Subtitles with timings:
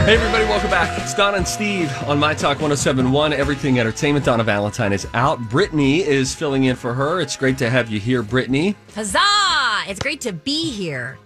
[0.00, 1.00] Hey, everybody, welcome back.
[1.00, 4.24] It's Donna and Steve on My Talk 1071, Everything Entertainment.
[4.24, 5.38] Donna Valentine is out.
[5.50, 7.20] Brittany is filling in for her.
[7.20, 8.74] It's great to have you here, Brittany.
[8.94, 9.84] Huzzah!
[9.86, 11.18] It's great to be here.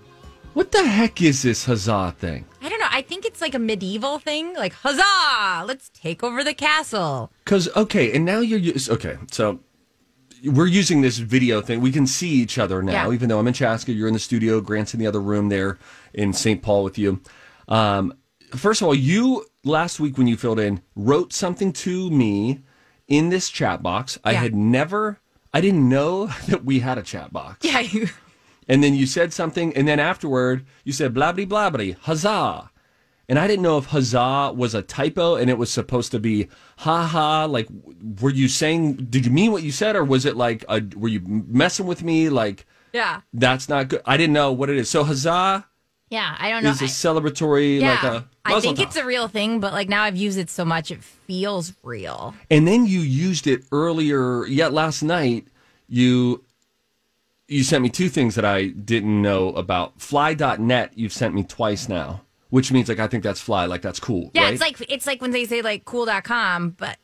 [0.52, 2.44] What the heck is this huzzah thing?
[2.60, 2.88] I don't know.
[2.90, 4.54] I think it's like a medieval thing.
[4.54, 5.64] Like, huzzah!
[5.66, 7.32] Let's take over the castle.
[7.44, 8.74] Because, okay, and now you're.
[8.90, 9.60] Okay, so
[10.44, 11.80] we're using this video thing.
[11.80, 13.14] We can see each other now, Yeah.
[13.14, 13.92] even though I'm in Chaska.
[13.92, 14.60] You're in the studio.
[14.60, 15.78] Grant's in the other room there
[16.12, 16.60] in St.
[16.60, 17.22] Paul with you.
[17.66, 18.12] Um,
[18.50, 22.60] first of all, you last week when you filled in wrote something to me
[23.08, 24.18] in this chat box.
[24.24, 25.20] I had never,
[25.52, 27.58] I didn't know that we had a chat box.
[27.64, 28.08] Yeah, you.
[28.66, 31.68] And then you said something, and then afterward you said blah blah
[32.00, 32.70] huzzah.
[33.28, 36.48] And I didn't know if huzzah was a typo and it was supposed to be
[36.78, 37.44] ha ha.
[37.44, 37.68] Like,
[38.22, 41.08] were you saying, did you mean what you said, or was it like, a, were
[41.08, 42.30] you messing with me?
[42.30, 43.20] Like, Yeah.
[43.34, 44.00] that's not good.
[44.06, 44.88] I didn't know what it is.
[44.88, 45.66] So huzzah
[46.14, 46.70] Yeah, I don't know.
[46.70, 50.04] is a celebratory, yeah, like a I think it's a real thing, but like now
[50.04, 52.34] I've used it so much, it feels real.
[52.50, 55.48] And then you used it earlier, yet last night
[55.88, 56.44] you
[57.48, 60.00] you sent me two things that I didn't know about.
[60.00, 63.98] Fly.net you've sent me twice now, which means like I think that's fly, like that's
[63.98, 64.30] cool.
[64.34, 64.52] Yeah, right?
[64.52, 66.96] it's like it's like when they say like cool.com, but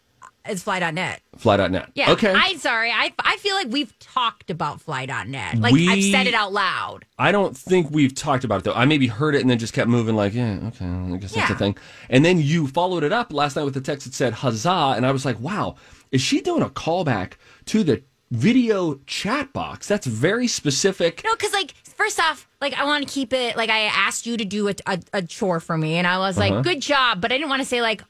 [0.46, 1.20] it's fly.net.
[1.36, 1.90] fly.net.
[1.94, 2.12] Yeah.
[2.12, 2.32] Okay.
[2.34, 2.90] I'm sorry.
[2.90, 5.58] I I feel like we've talked about fly.net.
[5.58, 7.04] Like We- I've said it out loud.
[7.18, 8.72] I don't think we've talked about it though.
[8.72, 11.50] I maybe heard it and then just kept moving like, yeah, okay, I guess that's
[11.50, 11.76] a thing.
[12.08, 15.04] And then you followed it up last night with the text that said huzzah, and
[15.06, 15.76] I was like, wow,
[16.10, 17.34] is she doing a callback
[17.66, 19.86] to the video chat box?
[19.88, 21.22] That's very specific.
[21.24, 23.56] No, because like first off, like I want to keep it.
[23.56, 26.38] Like I asked you to do a, a, a chore for me, and I was
[26.38, 26.62] like, Uh-huh.
[26.62, 28.02] "Good job," but I didn't want to say like,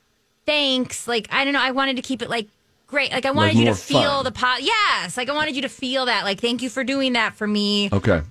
[0.50, 1.61] "Thanks." Like I don't know.
[1.62, 2.49] I wanted to keep it like
[2.87, 3.12] great.
[3.12, 4.25] Like I wanted you to feel fun.
[4.25, 4.62] the pot.
[4.62, 6.25] Yes, like I wanted you to feel that.
[6.25, 7.88] Like thank you for doing that for me.
[7.93, 8.22] Okay.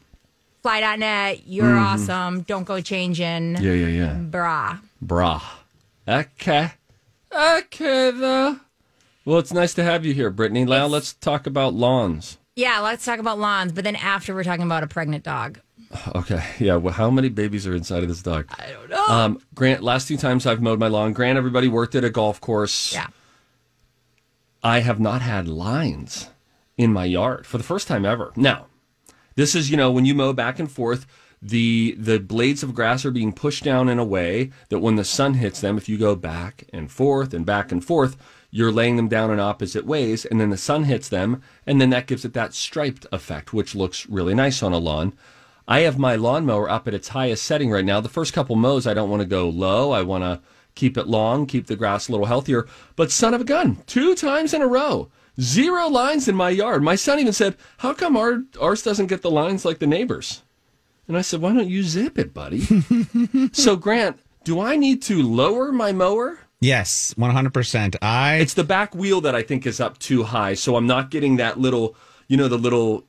[0.62, 2.42] Fly.net, you're awesome.
[2.42, 3.56] Don't go changing.
[3.56, 3.64] Mm-hmm.
[3.64, 4.14] Yeah, yeah, yeah.
[4.16, 4.78] Bra.
[5.02, 5.42] Bra.
[6.06, 6.72] Okay.
[7.32, 8.58] Okay, though.
[9.24, 10.66] Well, it's nice to have you here, Brittany.
[10.66, 12.38] Now It's- let's talk about lawns.
[12.56, 15.60] Yeah, let's talk about lawns, but then after we're talking about a pregnant dog.
[16.16, 16.44] Okay.
[16.60, 16.76] Yeah.
[16.76, 18.48] Well, how many babies are inside of this dog?
[18.60, 19.06] I don't know.
[19.08, 22.40] Um, Grant, last two times I've mowed my lawn, Grant, everybody worked at a golf
[22.42, 22.94] course.
[22.94, 23.08] yeah.
[24.62, 26.30] I have not had lines
[26.78, 28.34] in my yard for the first time ever.
[28.36, 28.68] Now,
[29.36, 31.06] this is, you know, when you mow back and forth,
[31.42, 35.06] the the blades of grass are being pushed down in a way that when the
[35.06, 38.18] sun hits them, if you go back and forth and back and forth,
[38.52, 41.90] you're laying them down in opposite ways, and then the sun hits them, and then
[41.92, 45.14] that gives it that striped effect, which looks really nice on a lawn.
[45.70, 48.02] I have my lawnmower up at its highest setting right now.
[48.02, 49.92] The first couple mows, I don't want to go low.
[49.92, 50.42] I want to
[50.74, 52.68] keep it long, keep the grass a little healthier.
[52.96, 56.82] But son of a gun, two times in a row, zero lines in my yard.
[56.82, 60.42] My son even said, "How come our, ours doesn't get the lines like the neighbors?"
[61.08, 62.62] And I said, "Why don't you zip it, buddy?"
[63.52, 66.40] so Grant, do I need to lower my mower?
[66.60, 67.96] Yes, one hundred percent.
[68.02, 71.12] I It's the back wheel that I think is up too high, so I'm not
[71.12, 71.96] getting that little,
[72.28, 73.06] you know, the little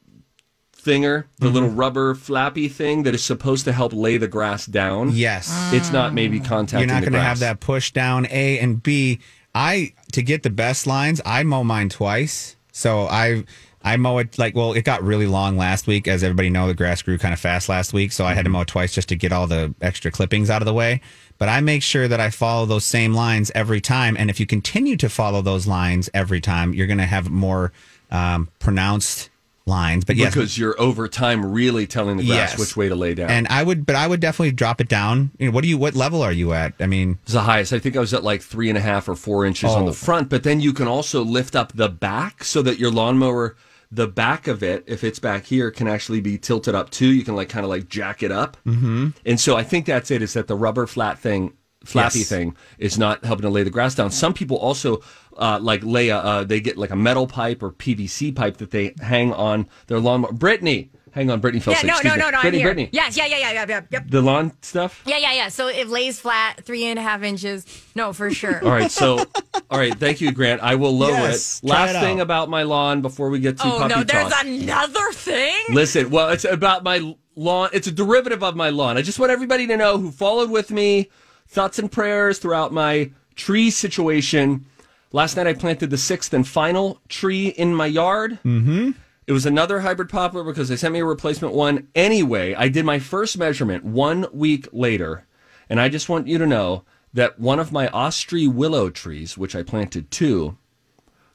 [0.85, 1.55] thinger, the Mm-hmm.
[1.55, 5.11] little rubber flappy thing that is supposed to help lay the grass down.
[5.13, 5.51] yes.
[5.73, 6.89] It's not maybe contacting.
[6.89, 8.27] You're not going to have that push down.
[8.31, 9.21] A and B.
[9.55, 11.21] I to get the best lines.
[11.27, 12.57] I mow mine twice.
[12.73, 13.45] So I
[13.83, 16.69] I mow it like well, it got really long last week, as everybody know.
[16.69, 18.93] The grass grew kind of fast last week, so I had to mow it twice
[18.95, 21.01] just to get all the extra clippings out of the way.
[21.39, 24.47] But I make sure that I follow those same lines every time, and if you
[24.47, 27.73] continue to follow those lines every time, you're going to have more
[28.11, 29.30] um, pronounced
[29.71, 30.05] lines.
[30.05, 32.59] But yes, because you're over time really telling the grass Yes.
[32.59, 33.31] which way to lay down.
[33.31, 35.31] and I would, but I would definitely drop it down.
[35.39, 35.79] You know, what do you?
[35.79, 36.75] What level are you at?
[36.79, 37.73] I mean, It's the highest.
[37.73, 39.87] I think I was at like three and a half or four inches on Oh.
[39.87, 43.57] the front, but then you can also lift up the back so that your lawnmower,
[43.93, 47.07] the back of it, if it's back here, can actually be tilted up too.
[47.09, 48.57] You can like kind of like jack it up.
[48.67, 49.09] Mm-hmm.
[49.25, 50.21] And so I think that's it.
[50.23, 51.55] Is that the rubber flat thing
[51.85, 52.29] flappy Yes.
[52.29, 54.11] thing is not helping to lay the grass down.
[54.11, 55.01] Some people also
[55.37, 58.71] uh, like lay a uh, they get like a metal pipe or PVC pipe that
[58.71, 60.23] they hang on their lawn.
[60.33, 61.87] Brittany, hang on, Brittany fell Yeah, sick.
[61.89, 62.21] no, Excuse no, me.
[62.23, 62.37] no, no.
[62.37, 62.67] I'm Brittany, here.
[62.69, 64.05] Brittany, Yes, yeah, yeah, yeah, yeah, yeah, yep.
[64.09, 65.03] the lawn stuff.
[65.07, 65.49] Yeah, yeah, yeah.
[65.49, 67.65] So it lays flat, three and a half inches.
[67.95, 68.63] No, for sure.
[68.63, 69.25] All right, so
[69.71, 70.61] all right, thank you, Grant.
[70.63, 71.69] I will lower Yes, it.
[71.69, 74.45] Last it thing about my lawn before we get to oh puppy no, there's talk.
[74.45, 75.57] another thing.
[75.71, 77.71] Listen, well, it's about my lawn.
[77.73, 78.99] It's a derivative of my lawn.
[78.99, 81.09] I just want everybody to know who followed with me,
[81.51, 84.65] thoughts and prayers throughout my tree situation.
[85.13, 88.39] Last night I planted the sixth and final tree in my yard.
[88.45, 88.93] Mm-hmm.
[89.27, 92.55] It was another hybrid poplar because they sent me a replacement one anyway.
[92.55, 95.27] I did my first measurement one week later,
[95.69, 99.57] and I just want you to know that one of my Austree willow trees, which
[99.57, 100.57] I planted two,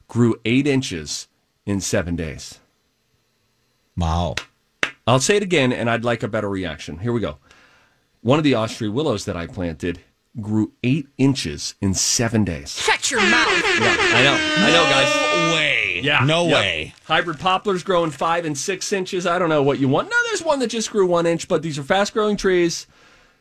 [0.08, 1.28] grew eight inches
[1.66, 2.60] in seven days.
[3.96, 4.36] Wow.
[5.06, 6.98] I'll say it again, and I'd like a better reaction.
[6.98, 7.38] Here we go.
[8.26, 10.00] One of the Austree willows that I planted
[10.40, 12.76] grew eight inches in seven days.
[12.76, 13.48] Shut your mouth.
[13.78, 14.36] Yeah, I know.
[14.66, 15.14] I know, guys.
[15.14, 16.00] No way.
[16.02, 16.24] Yeah.
[16.24, 16.54] No Yep.
[16.56, 16.94] way.
[17.04, 19.28] Hybrid poplars growing five and six inches.
[19.28, 20.08] I don't know what you want.
[20.10, 22.88] No, there's one that just grew one inch, but these are fast growing trees,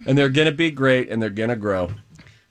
[0.05, 1.89] and they're going to be great, and they're going to grow.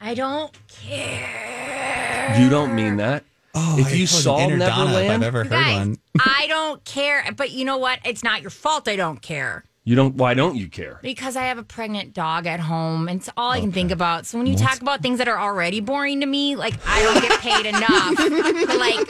[0.00, 2.34] I don't care.
[2.36, 3.22] You don't mean that.
[3.54, 5.98] Oh, if I you saw an if Neverland, I've ever heard Guys, one.
[6.18, 7.24] I don't care.
[7.36, 8.00] But you know what?
[8.04, 9.62] It's not your fault I don't care.
[9.84, 10.16] You don't.
[10.16, 10.98] Why don't you care?
[11.02, 14.26] Because I have a pregnant dog at home, and it's all I can think about.
[14.26, 17.20] So when you talk about things that are already boring to me, like I don't
[17.22, 19.08] get paid enough to like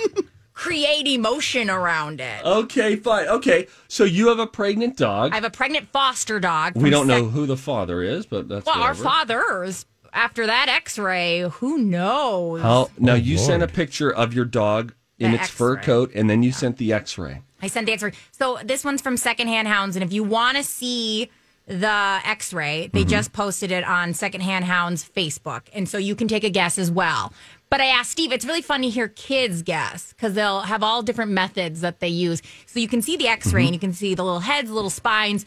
[0.53, 2.44] create emotion around it.
[2.44, 3.26] Okay, fine.
[3.29, 5.32] Okay, so you have a pregnant dog.
[5.32, 6.75] I have a pregnant foster dog.
[6.75, 9.03] we from don't know who the father is, but that's Well, our whatever.
[9.05, 12.62] fathers after that X-ray, who knows?
[12.62, 13.12] How now?
[13.15, 15.85] Oh, you sent a picture of your dog in The its fur X-ray.
[15.87, 17.41] coat, and then you sent the X-ray.
[17.64, 18.12] I sent the X-ray.
[18.31, 21.31] So this one's from Secondhand Hounds, and if you want to see
[21.66, 23.08] the X-ray, they mm-hmm.
[23.08, 26.90] just posted it on Secondhand Hounds Facebook, and so you can take a guess as
[26.90, 27.32] well.
[27.70, 31.02] But I asked Steve, it's really fun to hear kids guess because they'll have all
[31.02, 32.43] different methods that they use.
[32.66, 33.67] So you can see the X-ray, mm-hmm.
[33.69, 35.46] and you can see the little heads, little spines.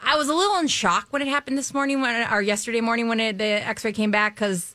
[0.00, 3.08] I was a little in shock when it happened this morning, when or yesterday morning
[3.08, 4.74] when it, the X-ray came back because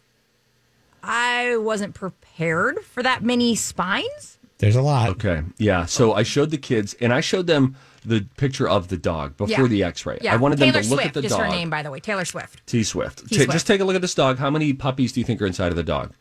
[1.02, 4.38] I wasn't prepared for that many spines.
[4.62, 5.10] There's a lot.
[5.10, 5.86] Okay, yeah.
[5.86, 7.76] So I showed the kids, and I showed them
[8.06, 9.68] the picture of the dog before Yeah.
[9.68, 10.20] the X-ray.
[10.22, 11.42] Yeah, I wanted Taylor them to look Swift at the is dog.
[11.42, 12.00] her name, by the way.
[12.00, 12.66] Taylor Swift.
[12.66, 13.20] T Swift.
[13.28, 13.36] T.
[13.36, 13.52] Ta- Swift.
[13.52, 14.38] just take a look at this dog.
[14.38, 16.14] How many puppies do you think are inside of the dog?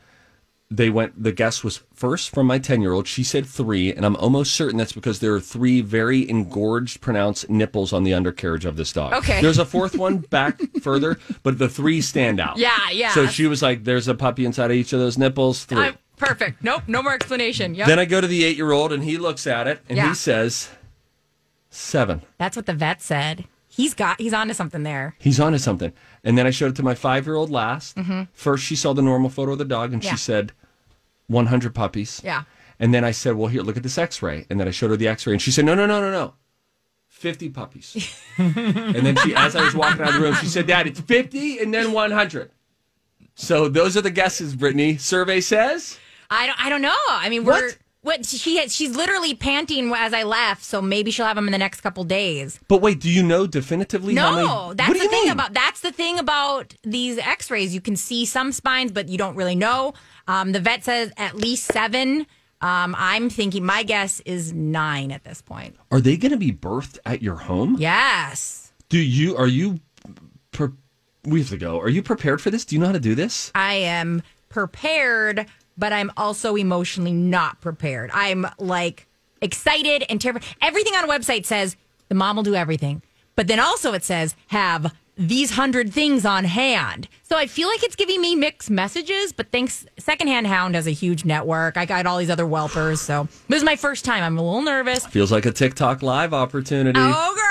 [0.72, 1.20] They went.
[1.20, 3.08] The guess was first from my ten-year-old.
[3.08, 7.50] She said three, and I'm almost certain that's because there are three very engorged, pronounced
[7.50, 9.12] nipples on the undercarriage of this dog.
[9.14, 9.42] Okay.
[9.42, 12.56] There's a fourth one back further, but the three stand out.
[12.56, 13.10] Yeah, yeah.
[13.12, 15.78] So she was like, "There's a puppy inside of each of those nipples." Three.
[15.86, 16.62] I'm perfect.
[16.62, 17.74] Nope, no more explanation.
[17.74, 17.88] Yep.
[17.88, 20.08] Then I go to the eight-year-old, and he looks at it, and Yeah.
[20.10, 20.68] he says,
[21.70, 22.22] seven.
[22.38, 23.46] That's what the vet said.
[23.68, 24.20] He's got.
[24.20, 25.14] He's onto something there.
[25.18, 25.92] He's onto something.
[26.24, 27.96] And then I showed it to my five year old last.
[28.32, 30.06] First, she saw the normal photo of the dog and Mm-hmm.
[30.06, 30.12] Yeah.
[30.12, 30.52] she said,
[31.28, 32.20] 100 puppies.
[32.24, 32.42] Yeah.
[32.80, 34.46] And then I said, well, here, look at this x ray.
[34.50, 36.10] And then I showed her the x ray and she said, no, no, no, no,
[36.10, 36.34] no.
[37.08, 38.16] 50 puppies.
[38.38, 38.54] and
[39.06, 41.58] then she, as I was walking out of the room, she said, Dad, it's 50
[41.60, 42.50] and then 100.
[43.34, 44.96] So those are the guesses, Brittany.
[44.96, 45.98] Survey says.
[46.30, 46.64] I don't.
[46.64, 46.96] I don't know.
[47.08, 47.66] I mean, we're.
[47.66, 47.78] What?
[48.02, 51.52] What she had, she's literally panting as I left, so maybe she'll have them in
[51.52, 52.58] the next couple days.
[52.66, 54.46] But wait, do you know definitively how many?
[54.46, 55.32] No, that's the thing mean?
[55.32, 57.74] about that's the thing about these X-rays.
[57.74, 59.92] You can see some spines, but you don't really know.
[60.26, 62.26] Um, the vet says at least seven.
[62.62, 65.76] Um, I'm thinking my guess is nine at this point.
[65.90, 67.76] Are they going to be birthed at your home?
[67.78, 69.78] Yes, Do you are you?
[70.52, 70.68] Pre-
[71.24, 71.78] we have to go.
[71.78, 72.64] Are you prepared for this?
[72.64, 73.52] Do you know how to do this?
[73.54, 75.46] I am prepared,
[75.80, 78.10] but I'm also emotionally not prepared.
[78.12, 79.08] I'm like
[79.42, 80.44] excited and terrified.
[80.62, 81.76] Everything on a website says
[82.08, 83.02] the mom will do everything,
[83.34, 87.06] but then also it says have these hundred things on hand.
[87.22, 90.92] So I feel like it's giving me mixed messages, but thanks, Secondhand Hound has a
[90.92, 91.76] huge network.
[91.76, 94.24] I got all these other whelpers, so this is my first time.
[94.24, 95.06] I'm a little nervous.
[95.06, 96.98] Feels like a TikTok live opportunity.
[96.98, 97.46] Oh, girl!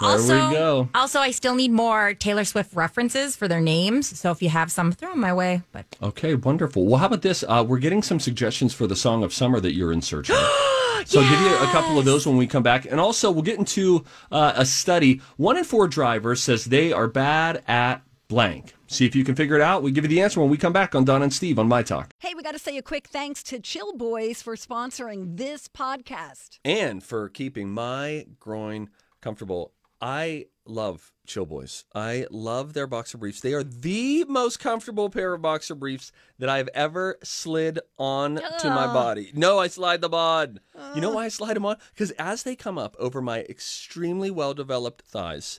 [0.00, 0.88] There we also, go.
[0.94, 4.16] also, I still need more Taylor Swift references for their names.
[4.16, 5.62] So if you have some, throw them my way.
[5.72, 6.86] But Okay, wonderful.
[6.86, 7.42] Well, how about this?
[7.48, 10.36] Uh, we're getting some suggestions for the song of summer that you're in search of.
[11.06, 12.84] So I'll give you a couple of those when we come back.
[12.84, 15.22] And also, we'll get into uh, a study.
[15.38, 18.74] One in four drivers says they are bad at blank.
[18.86, 19.82] See if you can figure it out.
[19.82, 21.82] We give you the answer when we come back on Donna and Steve on My
[21.82, 22.10] Talk.
[22.18, 26.58] Hey, we got to say a quick thanks to Chill Boys for sponsoring this podcast.
[26.64, 29.72] and for keeping my groin comfortable.
[30.00, 31.84] I love Chill Boys.
[31.94, 33.40] I love their boxer briefs.
[33.40, 38.68] They are the most comfortable pair of boxer briefs that I've ever slid on to
[38.70, 39.32] my body.
[39.34, 40.60] No, I slide them on.
[40.94, 41.78] You know why I slide them on?
[41.94, 45.58] Because as they come up over my extremely well developed thighs,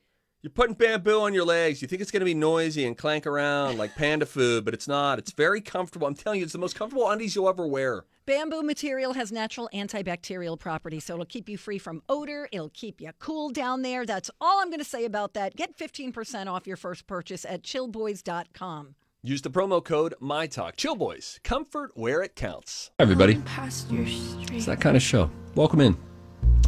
[0.43, 1.83] You're putting bamboo on your legs.
[1.83, 4.87] You think it's going to be noisy and clank around like panda food, but it's
[4.87, 5.19] not.
[5.19, 6.07] It's very comfortable.
[6.07, 8.05] I'm telling you, it's the most comfortable undies you'll ever wear.
[8.25, 12.49] Bamboo material has natural antibacterial properties, so it'll keep you free from odor.
[12.51, 14.03] It'll keep you cool down there.
[14.03, 15.55] That's all I'm going to say about that.
[15.55, 18.95] Get 15% off your first purchase at chillboys.com.
[19.21, 20.75] Use the promo code MyTalk.
[20.75, 22.89] Chill Boys, comfort where it counts.
[22.99, 23.39] Hi, everybody.
[23.59, 25.29] It's that kind of show.
[25.53, 25.95] Welcome in.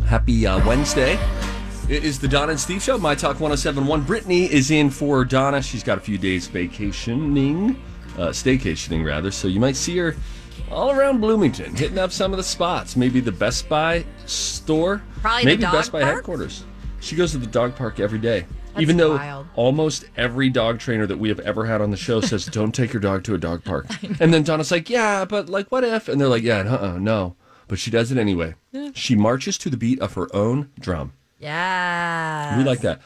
[0.06, 1.18] Happy uh, Wednesday.
[1.90, 4.04] It is the Donna and Steve Show, My Talk 1071.
[4.04, 5.62] Brittany is in for Donna.
[5.62, 7.72] She's got a few days vacationing,
[8.18, 10.16] uh, staycationing rather, so you might see her
[10.72, 12.96] all around Bloomington, hitting up some of the spots.
[12.96, 16.16] Maybe the Best Buy store, Probably the maybe dog Best Buy park?
[16.16, 16.64] headquarters.
[17.02, 18.46] She goes to the dog park every day.
[18.68, 19.48] That's Even though wild.
[19.56, 22.94] almost every dog trainer that we have ever had on the show says, don't take
[22.94, 23.88] your dog to a dog park.
[24.22, 26.08] And then Donna's like, yeah, but like, what if?
[26.08, 27.36] And they're like, yeah, uh-uh, no.
[27.68, 28.56] But she does it anyway.
[28.94, 31.12] She marches to the beat of her own drum.
[31.44, 32.58] Yeah.
[32.58, 33.02] We like that.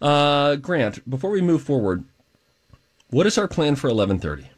[0.00, 2.04] Uh, Grant, before we move forward,
[3.10, 4.48] what is our plan for 1130?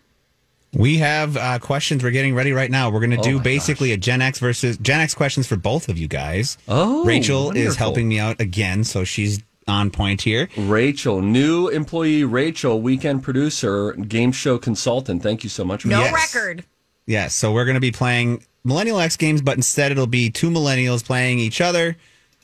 [0.74, 2.90] We have uh, questions we're getting ready right now.
[2.90, 5.56] We're going to Oh do my basically a Gen X versus Gen X questions for
[5.56, 6.56] both of you guys.
[6.66, 10.48] Oh, Rachel is helping me out again, so she's on point here.
[10.56, 15.22] Rachel, new employee Rachel, weekend producer, game show consultant.
[15.22, 15.82] Thank you so much.
[15.82, 16.10] For No that.
[16.12, 16.34] Yes.
[16.34, 16.64] record.
[17.04, 20.48] Yeah, so we're going to be playing Millennial X games, but instead it'll be two
[20.50, 21.96] millennials playing each other,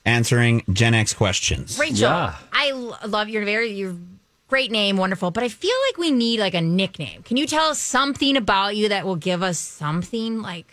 [0.04, 1.78] answering Gen X questions.
[1.78, 2.36] Rachel, Yeah.
[2.52, 3.96] I l- love your very your
[4.48, 5.30] great name, wonderful.
[5.30, 7.22] But I feel like we need like a nickname.
[7.22, 10.66] Can you tell us something about you that will give us something like,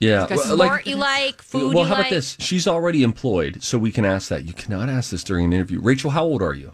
[0.00, 0.22] Yeah.
[0.22, 2.06] like a well, sport you like, food well, you how like?
[2.06, 2.36] about this?
[2.40, 4.44] She's already employed, so we can ask that.
[4.44, 5.80] You cannot ask this during an interview.
[5.80, 6.72] Rachel, how old are you?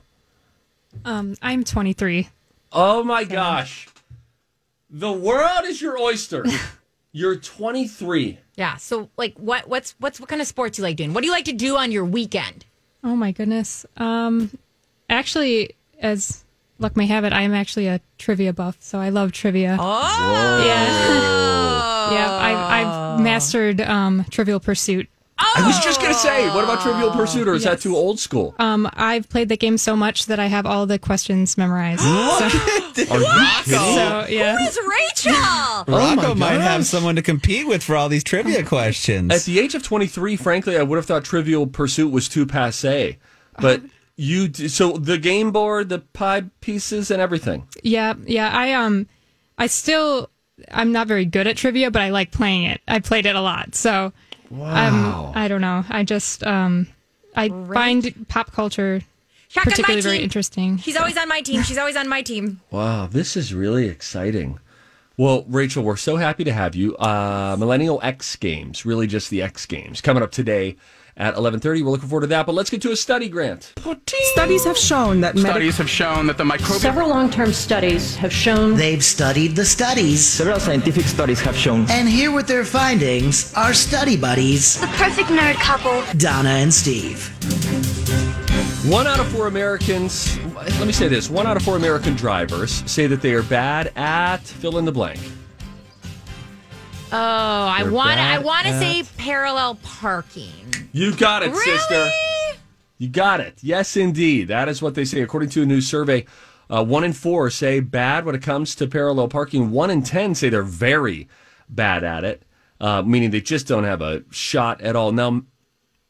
[1.04, 2.28] Um, I'm 23.
[2.72, 3.86] Oh my gosh.
[4.88, 6.44] The world is your oyster.
[7.16, 8.38] You're 23.
[8.56, 8.76] Yeah.
[8.76, 11.14] So like, what what's what's what kind of sports you like doing?
[11.14, 12.66] What do you like to do on your weekend?
[13.02, 13.86] Oh my goodness.
[13.96, 14.50] Um,
[15.08, 16.44] actually, as
[16.78, 19.78] luck may have it, I am actually a trivia buff, so I love trivia.
[19.80, 20.62] Oh.
[20.62, 22.30] Yeah, yeah.
[22.30, 25.08] I, I've mastered um, Trivial Pursuit.
[25.38, 28.18] I was just going to say, what about Trivial Pursuit, or is that too old
[28.18, 28.54] school?
[28.58, 32.00] Um, I've played the game so much that I have all the questions memorized.
[32.02, 32.06] so,
[33.14, 33.26] Are you
[33.64, 33.78] kidding?
[33.78, 34.56] so, yeah.
[34.56, 35.32] Who's Rachel?
[35.86, 39.32] Rocco my might have someone to compete with for all these trivia questions.
[39.32, 43.18] At the age of 23, frankly, I would have thought Trivial Pursuit was too passe.
[43.60, 43.82] But
[44.16, 47.68] you, d- so the game board, the pie pieces, and everything.
[47.82, 48.50] Yeah, yeah.
[48.52, 49.06] I um,
[49.58, 50.30] I still,
[50.70, 52.80] I'm not very good at trivia, but I like playing it.
[52.88, 54.12] I played it a lot, so
[54.50, 55.26] Wow.
[55.26, 55.84] um, I don't know.
[55.88, 56.86] I just um,
[57.34, 59.00] I find pop culture
[59.48, 60.24] Check on my particularly very team.
[60.24, 60.78] interesting.
[60.78, 61.62] She's always on my team.
[61.62, 62.60] She's always on my team.
[62.70, 64.58] Wow, this is really exciting.
[65.16, 66.94] Well, Rachel, we're so happy to have you.
[66.96, 70.76] Uh, Millennial X Games, really just the X Games, coming up today
[71.16, 71.82] at 11.30.
[71.82, 73.72] We're looking forward to that, but let's get to a study, Grant.
[74.32, 78.14] Studies have shown that medical Studies have shown that the microbial Several long term studies
[78.16, 80.24] have shown They've studied the studies.
[80.24, 85.28] Several scientific studies have shown And here with their findings are study buddies, The perfect
[85.28, 86.02] nerd couple.
[86.18, 87.32] Donna and Steve.
[88.90, 92.88] One out of four Americans, let me say this, one out of four American drivers
[92.90, 95.18] say that they are bad at fill in the blank.
[97.12, 100.52] Oh, I want I want to say parallel parking.
[100.92, 102.10] You got it, sister.
[102.98, 103.58] You got it.
[103.62, 104.48] Yes, indeed.
[104.48, 105.20] That is what they say.
[105.20, 106.24] According to a new survey,
[106.70, 109.70] uh, one in four say bad when it comes to parallel parking.
[109.70, 111.28] One in 10 say they're very
[111.68, 112.42] bad at it,
[112.80, 115.12] uh, meaning they just don't have a shot at all.
[115.12, 115.42] Now,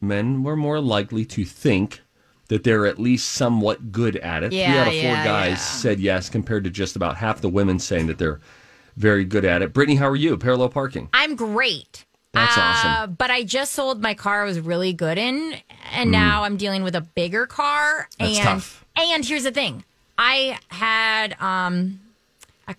[0.01, 2.01] men were more likely to think
[2.49, 4.51] that they're at least somewhat good at it.
[4.51, 5.57] Three Yeah, out of four yeah, guys yeah.
[5.57, 8.41] said yes, compared to just about half the women saying that they're
[8.97, 9.73] very good at it.
[9.73, 10.37] Brittany, how are you?
[10.37, 11.09] Parallel parking.
[11.13, 12.05] I'm great.
[12.33, 13.15] That's Uh, awesome.
[13.15, 15.55] But I just sold my car I was really good in,
[15.93, 18.09] and now I'm dealing with a bigger car.
[18.13, 18.19] Mm.
[18.19, 18.85] That's and tough.
[18.97, 19.85] and here's the thing,
[20.19, 22.01] I had um,
[22.69, 22.75] a,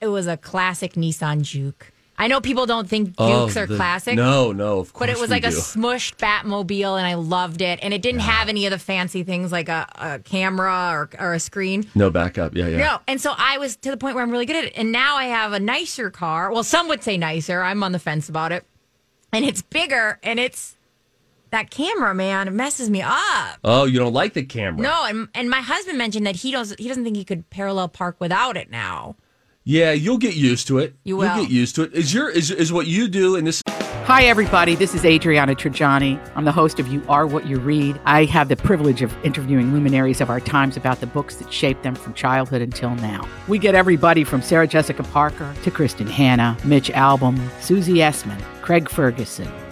[0.00, 1.92] it was a classic Nissan Juke.
[2.20, 4.14] I know people don't think Jukes Oh, are the- classic.
[4.14, 7.78] No, no, of course But it was like a smushed Batmobile, and I loved it.
[7.82, 11.32] And it didn't have any of the fancy things like a, a camera or, or
[11.32, 11.88] a screen.
[11.94, 12.54] No backup.
[12.54, 12.76] Yeah, yeah.
[12.76, 12.98] No.
[13.08, 14.74] And so I was to the point where I'm really good at it.
[14.76, 16.52] And now I have a nicer car.
[16.52, 17.62] Well, some would say nicer.
[17.62, 18.66] I'm on the fence about it.
[19.32, 20.76] And it's bigger and it's
[21.50, 23.58] that camera, man, it messes me up.
[23.64, 24.82] Oh, you don't like the camera?
[24.82, 27.88] No, and and my husband mentioned that he doesn't he doesn't think he could parallel
[27.88, 29.16] park without it now.
[29.70, 30.94] Yeah, you'll get used to it.
[31.04, 31.42] You You'll will.
[31.42, 31.94] get used to it.
[31.94, 33.62] Is your is is what you do in this
[34.04, 34.74] Hi, everybody.
[34.74, 36.18] This is Adriana Trigiani.
[36.34, 38.00] I'm the host of You Are What You Read.
[38.04, 41.84] I have the privilege of interviewing luminaries of our times about the books that shaped
[41.84, 43.28] them from childhood until now.
[43.46, 48.90] We get everybody from Sarah Jessica Parker to Kristin Hannah, Mitch Albom, Susie Essman, Craig
[48.90, 49.46] Ferguson,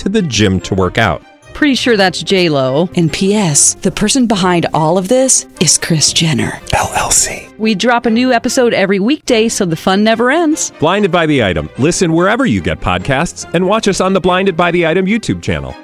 [0.00, 1.22] to the gym to work out.
[1.54, 2.88] Pretty sure that's J Lo.
[2.94, 3.74] And P.S.
[3.74, 7.56] The person behind all of this is Kris Jenner LLC.
[7.58, 10.72] We drop a new episode every weekday, so the fun never ends.
[10.80, 11.68] Blinded by the item.
[11.78, 15.42] Listen wherever you get podcasts, and watch us on the Blinded by the Item YouTube
[15.42, 15.74] channel.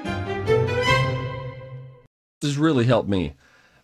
[2.40, 3.34] This has really helped me.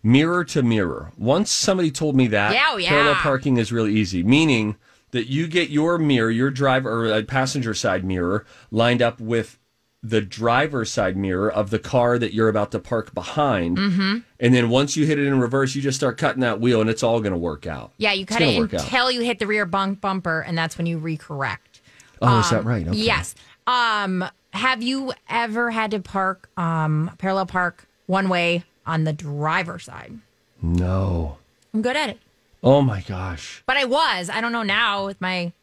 [0.01, 1.11] Mirror to mirror.
[1.17, 2.89] Once somebody told me that Yeah, oh, yeah.
[2.89, 4.75] parallel parking is really easy, meaning
[5.11, 9.59] that you get your mirror, your driver or uh, passenger side mirror lined up with
[10.05, 13.77] the driver's side mirror of the car that you're about to park behind.
[13.77, 14.17] Mm-hmm.
[14.39, 16.89] And then once you hit it in reverse, you just start cutting that wheel and
[16.89, 17.93] it's all going to work out.
[17.97, 20.99] Yeah, you cut it until you hit the rear bump bumper, and that's when you
[20.99, 21.79] recorrect.
[22.21, 22.87] Oh, is that Um, right?
[22.87, 22.97] Okay.
[22.97, 23.33] Yes.
[23.65, 29.85] Um, have you ever had to park um parallel park one way on the driver's
[29.85, 30.19] side?
[30.61, 31.37] No.
[31.73, 32.19] I'm good at it.
[32.61, 33.63] Oh my gosh.
[33.65, 34.29] But I was.
[34.29, 35.53] I don't know now with my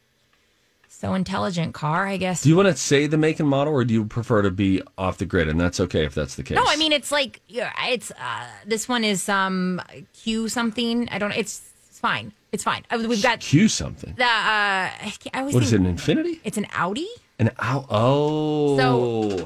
[1.01, 2.43] so intelligent car, I guess.
[2.43, 4.83] Do you want to say the make and model or do you prefer to be
[4.99, 5.49] off the grid?
[5.49, 6.55] And that's okay if that's the case.
[6.55, 9.81] no, I mean it's like yeah, it's uh this one is um
[10.13, 11.09] Q something.
[11.09, 12.33] I don't it's it's fine.
[12.51, 12.83] It's fine.
[12.91, 14.13] We've got Cue something.
[14.15, 16.39] the uh I always What is it, an Infiniti?
[16.43, 17.09] it's an Audi.
[17.39, 17.85] An ow.
[17.89, 18.77] Oh.
[18.77, 19.45] So.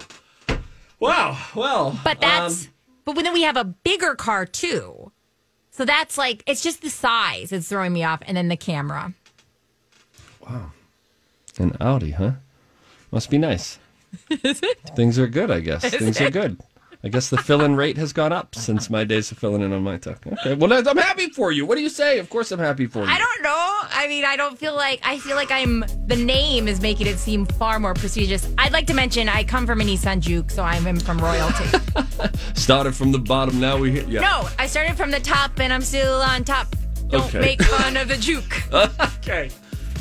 [0.99, 1.37] wow.
[1.55, 1.97] Well.
[2.03, 2.71] But that's um,
[3.05, 5.13] but then we have a bigger car too.
[5.71, 9.13] So that's like it's just the size it's throwing me off and then the camera.
[11.59, 12.31] An Audi, huh?
[13.11, 13.79] Must be nice.
[14.29, 14.79] Is it?
[14.95, 15.83] Things are good, I guess.
[15.85, 16.59] Things are good.
[17.03, 19.83] I guess the fill-in rate has gone up since my days of filling in on
[19.83, 20.25] my talk.
[20.25, 20.55] Okay.
[20.55, 21.63] Well, I'm happy for you.
[21.63, 22.17] What do you say?
[22.17, 23.05] Of course, I'm happy for you.
[23.05, 23.51] I don't know.
[23.91, 27.19] I mean, I don't feel like I feel like I'm the name is making it
[27.19, 28.49] seem far more prestigious.
[28.57, 31.65] I'd like to mention I come from a Nissan Juke, so I'm from royalty.
[32.55, 33.59] Started from the bottom.
[33.59, 34.07] Now we hit.
[34.07, 34.21] Yeah.
[34.21, 36.75] No, I started from the top and I'm still on top.
[37.09, 37.39] Don't Okay.
[37.39, 38.63] make fun of the Juke.
[39.19, 39.51] okay.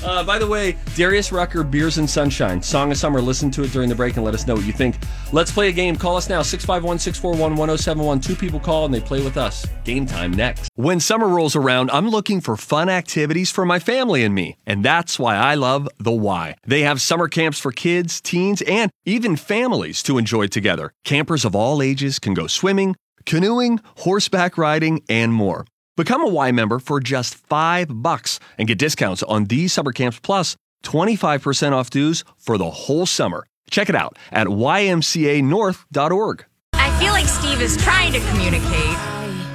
[0.04, 3.22] Uh, by the way, Darius Rucker, Beers and Sunshine, Song of Summer.
[3.22, 4.96] Listen to it during the break and let us know what you think.
[5.32, 5.96] Let's play a game.
[5.96, 8.20] Call us now, 651 641 1071.
[8.20, 9.66] Two people call and they play with us.
[9.84, 10.68] Game time next.
[10.74, 14.58] When summer rolls around, I'm looking for fun activities for my family and me.
[14.66, 16.54] And that's why I love The Y.
[16.66, 20.92] They have summer camps for kids, teens, and even families to enjoy together.
[21.04, 25.64] Campers of all ages can go swimming, canoeing, horseback riding, and more.
[25.96, 30.18] Become a Y member for just five bucks and get discounts on these summer camps
[30.20, 33.46] plus 25% off dues for the whole summer.
[33.70, 36.44] Check it out at ymcanorth.org.
[36.74, 38.96] I feel like Steve is trying to communicate,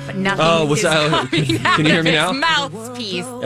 [0.08, 2.32] but nothing Oh, was is that- coming can out you hear of me his now?
[2.32, 3.25] mouthpiece.
[3.25, 3.39] Uh,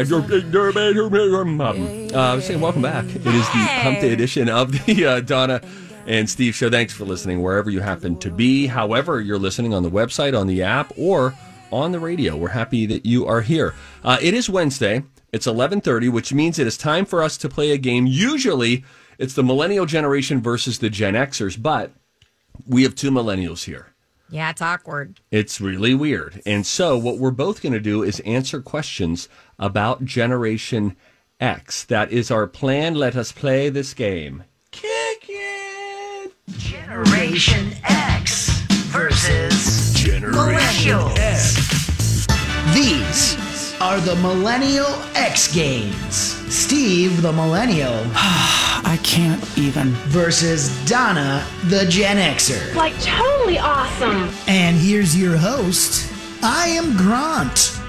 [2.20, 3.06] I was saying, welcome back.
[3.06, 5.62] It is the Hump Day edition of the uh, Donna
[6.06, 6.70] and Steve Show.
[6.70, 8.68] Thanks for listening wherever you happen to be.
[8.68, 11.34] However, you're listening on the website, on the app, or
[11.74, 12.38] on the radio.
[12.38, 13.74] We're happy that you are here.
[14.04, 15.04] Uh, it is Wednesday.
[15.34, 18.06] It's 11:30, which means it is time for us to play a game.
[18.06, 18.86] Usually,
[19.18, 21.92] it's the millennial generation versus the Gen Xers, but
[22.68, 23.88] we have two millennials here.
[24.30, 25.20] Yeah, it's awkward.
[25.32, 26.42] It's really weird.
[26.46, 29.28] And so, what we're both going to do is answer questions
[29.60, 30.96] about Generation
[31.40, 31.84] X.
[31.84, 32.96] That is our plan.
[32.96, 34.44] Let us play this game.
[34.72, 36.34] Kick it!
[36.58, 38.53] Generation X
[38.94, 42.28] versus Generation Millennials.
[42.76, 46.16] These are the Millennial X Games.
[46.54, 49.90] Steve, the Millennial, I can't even.
[50.14, 52.76] versus Donna, the Gen Xer.
[52.76, 54.30] Like totally awesome.
[54.48, 56.12] And here's your host.
[56.44, 57.80] I am Grant.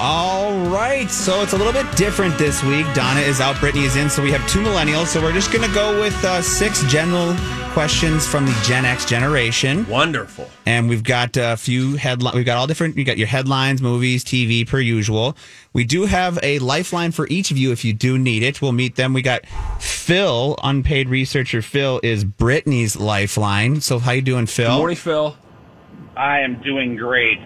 [0.00, 2.86] All right, so it's a little bit different this week.
[2.94, 5.06] Donna is out, Brittany is in, so we have two millennials.
[5.06, 7.34] So we're just going to go with uh, six general
[7.72, 9.84] questions from the Gen X generation.
[9.88, 10.48] Wonderful.
[10.66, 12.36] And we've got a few headlines.
[12.36, 12.96] We've got all different.
[12.96, 15.36] You got your headlines, movies, TV, per usual.
[15.72, 18.62] We do have a lifeline for each of you if you do need it.
[18.62, 19.14] We'll meet them.
[19.14, 19.46] We got
[19.80, 21.60] Phil, unpaid researcher.
[21.60, 23.80] Phil is Brittany's lifeline.
[23.80, 24.70] So how you doing, Phil?
[24.70, 25.36] Good morning, Phil.
[26.16, 27.40] I am doing great.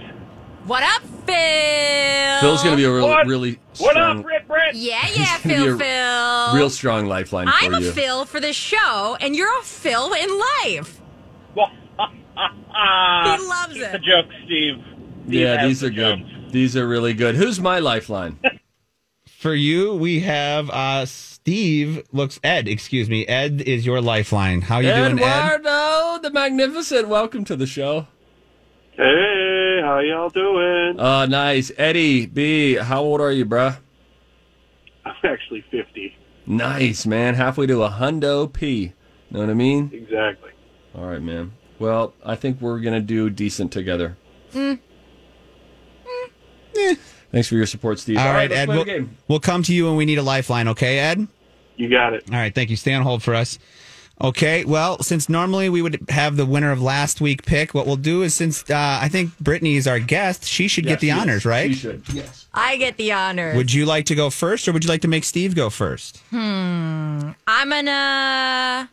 [0.66, 2.40] What up, Phil?
[2.40, 3.26] Phil's going to be a real, What?
[3.26, 4.74] really What strong, up, Brit Brit?
[4.74, 6.54] Yeah, yeah, gonna be Phil, a Phil.
[6.56, 7.90] real strong lifeline I'm for a you.
[7.92, 10.28] Phil for the show, and you're a Phil in
[10.64, 11.00] life.
[12.74, 13.92] He loves keep it.
[13.92, 14.74] The joke, Steve.
[15.26, 16.18] Steve yeah, these the are good.
[16.20, 16.52] jokes.
[16.52, 17.34] These are really good.
[17.34, 18.38] Who's my lifeline?
[19.26, 22.02] For you, we have uh, Steve.
[22.12, 22.66] Looks Ed.
[22.68, 23.26] Excuse me.
[23.26, 24.62] Ed is your lifeline.
[24.62, 25.60] How you doing, Ed?
[25.60, 27.08] Eduardo, the magnificent.
[27.08, 28.06] Welcome to the show.
[28.96, 30.96] Hey, how y'all doing?
[30.98, 31.72] Oh, nice.
[31.78, 33.78] Eddie B, how old are you, bruh?
[35.04, 36.16] I'm actually 50.
[36.46, 37.34] Nice, man.
[37.34, 38.92] Halfway to a hundo P.
[39.30, 39.90] Know what I mean?
[39.92, 40.50] Exactly.
[40.94, 41.52] All right, man.
[41.78, 44.16] Well, I think we're going to do decent together.
[44.52, 44.78] Mm.
[47.32, 48.18] Thanks for your support, Steve.
[48.18, 48.68] All right, let's Ed.
[48.68, 50.68] We'll, we'll come to you when we need a lifeline.
[50.68, 51.26] Okay, Ed.
[51.76, 52.24] You got it.
[52.30, 52.54] All right.
[52.54, 52.76] Thank you.
[52.76, 53.58] Stay on hold for us.
[54.22, 54.64] Okay.
[54.64, 58.22] Well, since normally we would have the winner of last week pick, what we'll do
[58.22, 61.12] is since uh, I think Brittany is our guest, she should Yes, get the she
[61.12, 61.18] is.
[61.20, 61.70] honors, right?
[61.70, 62.02] She should.
[62.12, 62.46] Yes.
[62.54, 63.54] I get the honor.
[63.56, 66.18] Would you like to go first, or would you like to make Steve go first?
[66.30, 67.30] Hmm.
[67.46, 68.88] I'm gonna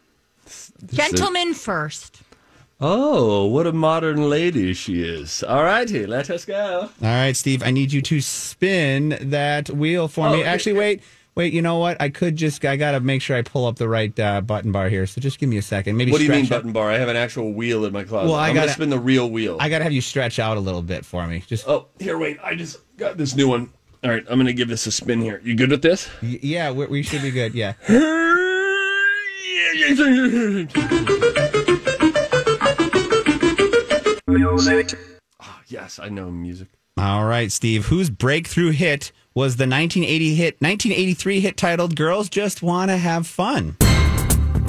[0.91, 2.21] gentleman first.
[2.81, 5.43] Oh, what a modern lady she is.
[5.43, 6.83] All righty, let us go.
[6.83, 7.61] All right, Steve.
[7.61, 10.43] I need you to spin that wheel for me.
[10.43, 11.03] Oh, Actually, wait,
[11.39, 11.53] wait.
[11.53, 11.99] You know what?
[12.01, 12.63] I could just.
[12.65, 15.07] I gotta make sure I pull up the right uh, button bar here.
[15.07, 15.95] So just give me a second.
[15.97, 16.11] Maybe.
[16.11, 16.91] what do you mean button bar?
[16.91, 18.27] I have an actual wheel in my closet.
[18.29, 19.57] Well, I I'm going to gotta- spin the real wheel.
[19.59, 21.43] I gotta have you stretch out a little bit for me.
[21.47, 21.67] Just.
[21.67, 22.37] oh, here, wait.
[22.43, 23.71] I just got this new one.
[24.03, 25.41] All right, I'm going to give this a spin here.
[25.43, 26.09] You good with this?
[26.21, 27.53] Y- Yeah, we, we should be good.
[27.53, 27.73] Yeah.
[35.41, 36.67] Oh, yes, I know music.
[36.99, 37.85] All right, Steve.
[37.85, 43.25] Whose breakthrough hit was the 1980 hit, 1983 hit titled "Girls Just Want to Have
[43.25, 43.77] Fun"?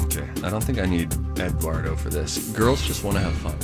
[0.02, 2.52] Okay, I don't think I need Eduardo for this.
[2.52, 3.56] Girls just want to have fun.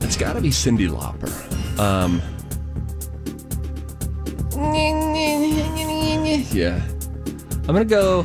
[0.00, 1.28] It's got to be Cyndi Lauper.
[1.78, 2.22] Um,
[6.50, 6.80] yeah,
[7.68, 8.20] I'm gonna go.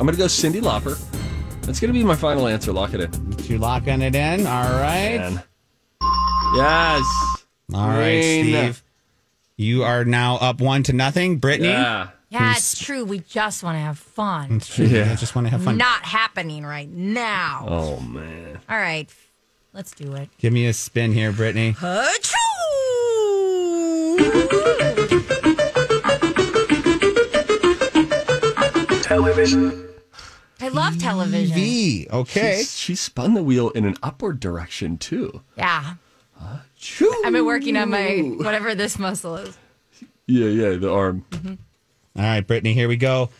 [0.00, 0.98] I'm gonna go Cyndi Lauper.
[1.66, 2.72] That's gonna be my final answer.
[2.72, 3.38] Lock it in.
[3.44, 4.46] You locking it in?
[4.46, 5.18] All right.
[5.18, 5.42] Man.
[6.54, 7.31] Yes.
[7.74, 8.44] All right, Green.
[8.46, 8.82] Steve.
[9.56, 11.38] You are now up one to nothing.
[11.38, 11.68] Brittany.
[11.68, 12.08] Yeah.
[12.30, 13.04] Yeah, it's true.
[13.04, 14.52] We just want to have fun.
[14.52, 14.86] It's true.
[14.86, 15.76] I just want to have fun.
[15.76, 17.66] Not happening right now.
[17.68, 18.58] Oh man.
[18.70, 19.06] All right,
[19.74, 20.30] let's do it.
[20.38, 21.74] Give me a spin here, Brittany.
[29.02, 29.88] Television.
[30.60, 31.54] I love television.
[31.54, 32.06] V.
[32.10, 32.58] Okay.
[32.60, 35.42] She, she spun the wheel in an upward direction too.
[35.58, 35.94] Yeah.
[36.76, 37.22] Choo.
[37.24, 39.56] I've been working on my whatever this muscle is.
[40.26, 41.24] Yeah, yeah, the arm.
[41.30, 41.54] Mm-hmm.
[42.16, 43.30] All right, Brittany, here we go.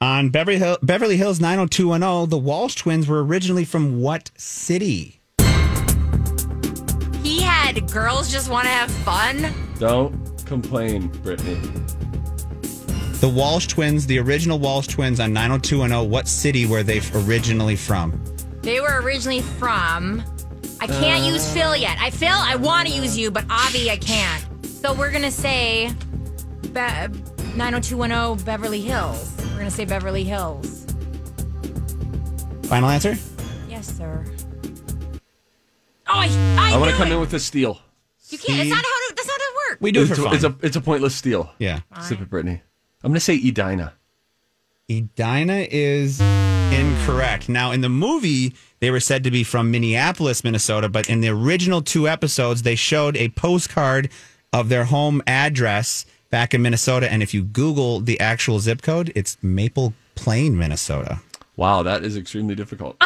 [0.00, 5.20] On Beverly, Hill, Beverly Hills 90210, the Walsh twins were originally from what city?
[7.22, 9.52] He had girls just want to have fun.
[9.78, 11.60] Don't complain, Brittany.
[13.20, 18.22] The Walsh twins, the original Walsh twins on 90210, what city were they originally from?
[18.60, 20.22] They were originally from.
[20.80, 21.28] I can't Uh.
[21.32, 21.96] use Phil yet.
[22.00, 24.44] I Phil, I want to use you, but Avi, I can't.
[24.66, 25.90] So we're gonna say
[26.62, 27.20] Be-
[27.56, 29.32] 90210 Beverly Hills.
[29.52, 30.84] We're gonna say Beverly Hills.
[32.64, 33.16] Final answer?
[33.68, 34.24] Yes, sir.
[36.08, 37.14] Oh, I, I, I want to come it.
[37.14, 37.80] in with a steal.
[38.28, 38.60] You can't.
[38.60, 38.82] It's not how.
[39.08, 39.80] To, that's not how it works.
[39.80, 40.34] We do it it's for fun.
[40.34, 41.50] It's a it's a pointless steal.
[41.58, 41.80] yeah.
[42.02, 42.60] Sip it, Brittany.
[43.02, 43.92] I'm going to say Edina.
[44.90, 47.48] Edina is incorrect.
[47.48, 51.28] Now, in the movie, they were said to be from Minneapolis, Minnesota, but in the
[51.28, 54.10] original two episodes, they showed a postcard
[54.52, 57.10] of their home address back in Minnesota.
[57.10, 61.20] And if you Google the actual zip code, it's Maple Plain, Minnesota.
[61.56, 62.96] Wow, that is extremely difficult.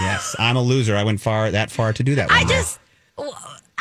[0.00, 0.96] Yes, I'm a loser.
[0.96, 2.30] I went far that far to do that.
[2.30, 2.48] I one.
[2.48, 2.78] just.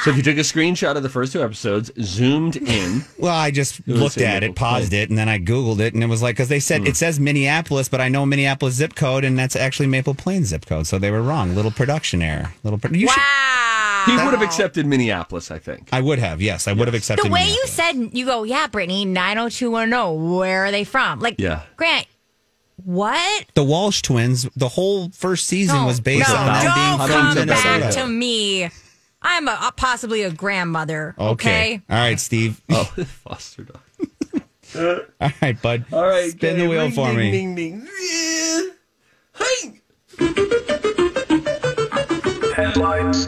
[0.04, 3.52] So if you took a screenshot of the first two episodes, zoomed in, Well, I
[3.52, 5.02] just looked at it, paused Plain.
[5.04, 6.88] it, and then I Googled it, and it was like, because they said hmm.
[6.88, 10.66] it says Minneapolis, but I know Minneapolis zip code, and that's actually Maple Plain zip
[10.66, 10.88] code.
[10.88, 11.56] So they were wrong.
[11.56, 12.54] Little production error.
[12.64, 12.80] Little.
[12.80, 14.04] Pro- you should- Wow.
[14.08, 15.88] he would have accepted Minneapolis, I think.
[15.94, 16.42] I would have.
[16.42, 17.26] Yes, I would have accepted.
[17.26, 17.72] the way you Minneapolis.
[17.72, 20.36] said, you go, yeah, Brittany, 90210.
[20.38, 21.20] Where are they from?
[21.20, 21.62] Like, Yeah.
[21.78, 22.08] Grant,
[22.84, 23.46] what?
[23.54, 26.98] the Walsh twins, the whole first season No, was based no, on them don't being
[26.98, 28.02] How from come back Minnesota.
[28.02, 28.70] to me.
[29.24, 31.16] I'm a, a- possibly a grandmother.
[31.18, 31.82] Okay.
[31.90, 32.62] All right, Steve.
[32.70, 32.84] Oh,
[33.24, 33.80] foster dog.
[35.22, 35.86] All right, bud.
[35.92, 37.32] All right, Spin the wheel ring, for ding, me.
[37.32, 37.88] Ding, ding.
[39.38, 39.82] Hey.
[42.56, 43.28] Headlines.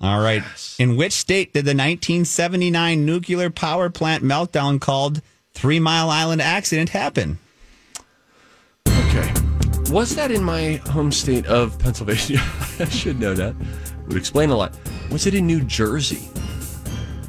[0.00, 0.42] All right.
[0.78, 5.22] In which state did the 1979 nuclear power plant meltdown called
[5.54, 7.38] Three Mile Island accident happen?
[8.88, 9.32] Okay.
[9.90, 12.40] Was that in my home state of Pennsylvania?
[12.80, 13.54] I should know that.
[14.08, 14.76] Would explain a lot.
[15.10, 16.28] Was it in New Jersey?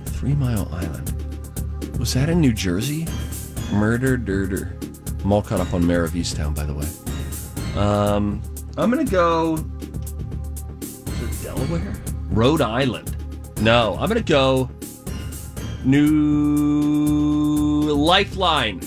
[0.05, 1.11] Three Mile Island.
[1.99, 3.07] Was that in New Jersey?
[3.71, 4.75] Murder, dirter.
[5.23, 6.88] I'm all caught up on Mare of Easttown, by the way.
[7.79, 8.41] Um,
[8.77, 9.55] I'm gonna go.
[10.81, 11.93] Is it Delaware?
[12.29, 13.15] Rhode Island.
[13.61, 14.69] No, I'm gonna go.
[15.83, 18.81] New Lifeline.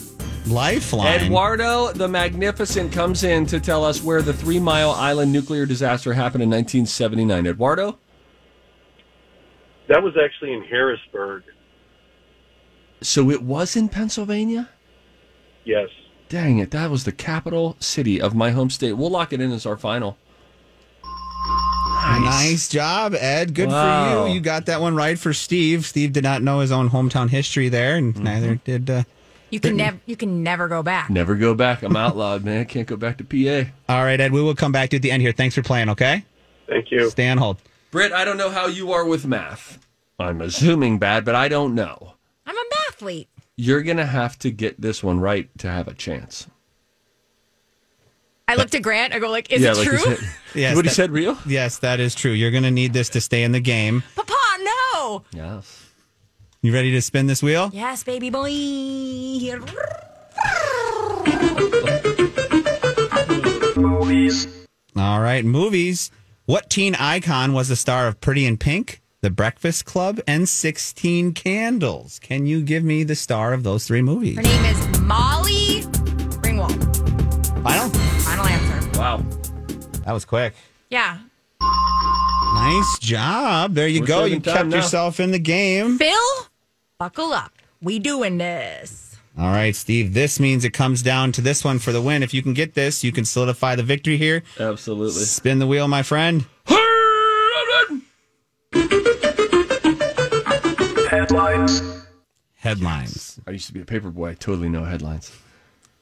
[0.46, 1.24] Lifeline.
[1.24, 6.12] Eduardo the Magnificent comes in to tell us where the Three Mile Island nuclear disaster
[6.12, 7.46] happened in 1979.
[7.46, 7.98] Eduardo?
[9.88, 11.44] That was actually in Harrisburg.
[13.00, 14.68] So it was in Pennsylvania?
[15.64, 15.88] Yes.
[16.28, 18.92] Dang it, that was the capital city of my home state.
[18.92, 20.18] We'll lock it in as our final.
[22.20, 22.68] Nice.
[22.68, 23.54] job, Ed.
[23.54, 24.24] Good Wow.
[24.24, 24.34] for you.
[24.34, 25.86] You got that one right for Steve.
[25.86, 28.24] Steve did not know his own hometown history there, and Mm-hmm.
[28.24, 28.90] neither did.
[28.90, 29.02] Uh,
[29.50, 31.08] You can never you can never go back.
[31.10, 31.82] Never go back.
[31.82, 32.60] I'm outlawed, man.
[32.60, 33.70] I can't go back to PA.
[33.88, 34.32] all right, Ed.
[34.32, 35.32] We will come back to you at the end here.
[35.32, 35.88] Thanks for playing.
[35.90, 36.24] Okay.
[36.68, 37.08] Thank you.
[37.10, 37.58] Stay on hold.
[37.90, 39.78] Britt, I don't know how you are with math.
[40.18, 42.14] I'm assuming bad, but I don't know.
[42.46, 43.28] I'm a mathlete.
[43.56, 46.46] You're going to have to get this one right to have a chance.
[48.46, 49.12] I looked at Grant.
[49.12, 49.98] I go like, is Yeah, it like true?
[49.98, 50.18] said-
[50.54, 51.36] Yes, what he said, real?
[51.46, 52.32] Yes, that is true.
[52.32, 54.02] You're going to need this to stay in the game.
[54.16, 55.22] Papa, no.
[55.32, 55.84] Yes.
[56.62, 57.70] You ready to spin this wheel?
[57.72, 58.50] Yes, baby boy.
[63.76, 64.48] Movies.
[64.96, 66.10] All right, movies.
[66.48, 71.34] What teen icon was the star of Pretty in Pink, The Breakfast Club, and 16
[71.34, 72.18] Candles?
[72.20, 74.36] Can you give me the star of those three movies?
[74.36, 75.82] Her name is Molly
[76.40, 77.62] Ringwald.
[77.62, 77.90] Final?
[77.90, 78.98] Final answer.
[78.98, 79.18] Wow.
[80.06, 80.54] That was quick.
[80.88, 81.18] Yeah.
[81.60, 83.74] Nice job.
[83.74, 84.24] There you We're go.
[84.24, 84.76] You kept now.
[84.76, 85.98] yourself in the game.
[85.98, 86.16] Phil,
[86.98, 87.52] buckle up.
[87.82, 89.07] We doing this.
[89.38, 90.14] All right, Steve.
[90.14, 92.24] This means it comes down to this one for the win.
[92.24, 94.42] If you can get this, you can solidify the victory here.
[94.58, 95.22] Absolutely.
[95.22, 96.44] Spin the wheel, my friend.
[101.08, 101.82] Headlines.
[102.54, 103.40] Headlines.
[103.46, 104.30] I used to be a paper boy.
[104.30, 105.30] I totally know headlines.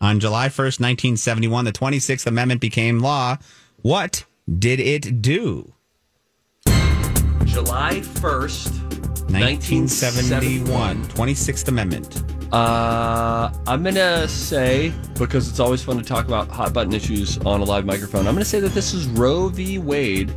[0.00, 3.36] On July 1st, 1971, the 26th Amendment became law.
[3.82, 4.24] What
[4.58, 5.74] did it do?
[7.44, 8.85] July 1st,
[9.28, 11.04] 1971.
[11.04, 12.22] 26th Amendment.
[12.52, 17.38] Uh, I'm going to say, because it's always fun to talk about hot button issues
[17.38, 19.78] on a live microphone, I'm going to say that this is Roe v.
[19.78, 20.32] Wade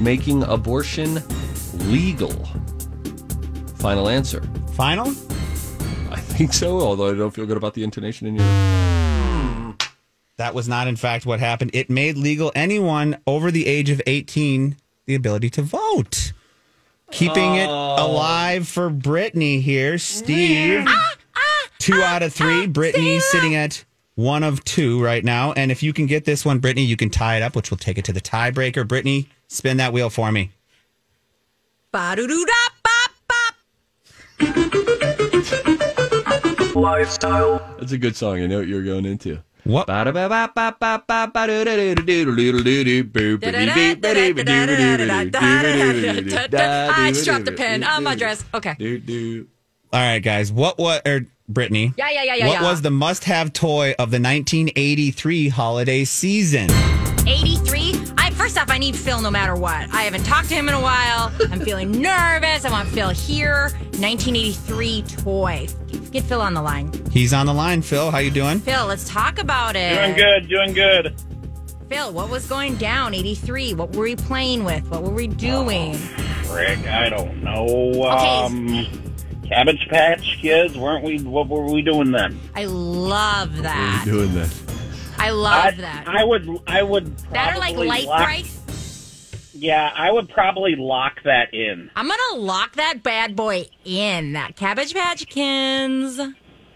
[0.00, 1.22] making abortion
[1.90, 2.32] legal.
[3.76, 4.42] Final answer.
[4.72, 5.08] Final?
[6.10, 9.76] I think so, although I don't feel good about the intonation in your.
[10.38, 11.72] That was not, in fact, what happened.
[11.74, 16.32] It made legal anyone over the age of 18 the ability to vote.
[17.10, 17.96] Keeping it oh.
[17.98, 19.98] alive for Brittany here.
[19.98, 22.66] Steve, ah, ah, two ah, out of three.
[22.66, 25.52] Brittany's sitting at one of two right now.
[25.52, 27.78] And if you can get this one, Brittany, you can tie it up, which will
[27.78, 28.86] take it to the tiebreaker.
[28.86, 30.50] Brittany, spin that wheel for me.
[36.74, 37.76] Lifestyle.
[37.78, 38.40] That's a good song.
[38.40, 39.42] I know what you're going into.
[39.64, 39.88] What?
[39.90, 40.04] I
[47.24, 48.44] dropped the pen on my dress.
[48.54, 49.44] Okay.
[49.92, 50.52] All right, guys.
[50.52, 51.92] What was, or Brittany?
[51.96, 52.70] Yeah, yeah, yeah, yeah, What yeah.
[52.70, 56.70] was the must have toy of the 1983 holiday season?
[57.26, 57.59] 83.
[58.50, 59.94] I first off, I need Phil no matter what.
[59.94, 61.32] I haven't talked to him in a while.
[61.52, 62.64] I'm feeling nervous.
[62.64, 63.70] I want Phil here.
[64.00, 65.68] 1983 toy.
[65.86, 66.90] Get, get Phil on the line.
[67.12, 67.80] He's on the line.
[67.80, 68.58] Phil, how you doing?
[68.58, 69.94] Phil, let's talk about it.
[69.94, 71.14] Doing good, doing good.
[71.88, 73.14] Phil, what was going down?
[73.14, 73.74] 83.
[73.74, 74.84] What were we playing with?
[74.90, 75.94] What were we doing?
[75.94, 77.66] Frick, I don't know.
[77.68, 78.44] Okay.
[78.46, 79.12] Um,
[79.46, 81.20] Cabbage Patch Kids, weren't we?
[81.22, 82.40] What were we doing then?
[82.56, 84.02] I love that.
[84.04, 84.48] Doing that.
[85.20, 86.04] I love I, that.
[86.08, 87.16] I would, I would.
[87.32, 88.50] that are like light lock- bright.
[89.52, 91.90] Yeah, I would probably lock that in.
[91.94, 94.32] I'm gonna lock that bad boy in.
[94.32, 96.18] That Cabbage Patchkins.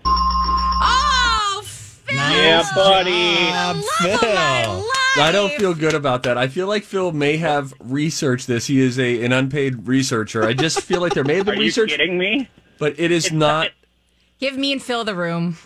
[0.07, 2.17] Oh, Phil!
[2.17, 3.11] Yeah, buddy.
[3.51, 4.85] Job, Love of.
[5.17, 6.37] I don't feel good about that.
[6.37, 8.67] I feel like Phil may have researched this.
[8.67, 10.45] He is a an unpaid researcher.
[10.45, 12.49] I just feel like there may have Are been you research, kidding me?
[12.79, 13.71] but it is not.
[14.41, 15.57] Give me and Phil the room.